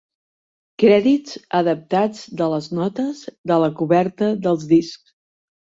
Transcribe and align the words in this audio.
Crèdits 0.83 1.35
adaptats 1.59 2.25
de 2.41 2.49
les 2.55 2.73
notes 2.81 3.23
de 3.53 3.61
la 3.67 3.73
coberta 3.85 4.35
dels 4.49 4.71
discs. 4.77 5.19